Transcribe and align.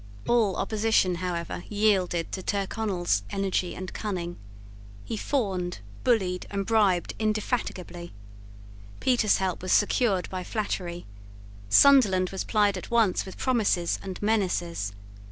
All 0.27 0.55
opposition, 0.55 1.13
however, 1.21 1.63
yielded 1.69 2.31
to 2.31 2.41
Tyrconnel's 2.41 3.21
energy 3.29 3.75
and 3.75 3.93
cunning. 3.93 4.35
He 5.05 5.15
fawned, 5.15 5.77
bullied, 6.03 6.47
and 6.49 6.65
bribed 6.65 7.13
indefatigably. 7.19 8.11
Petre's 8.99 9.37
help 9.37 9.61
was 9.61 9.71
secured 9.71 10.27
by 10.31 10.43
flattery. 10.43 11.05
Sunderland 11.69 12.31
was 12.31 12.43
plied 12.43 12.77
at 12.79 12.89
once 12.89 13.27
with 13.27 13.37
promises 13.37 13.99
and 14.01 14.19
menaces. 14.23 14.91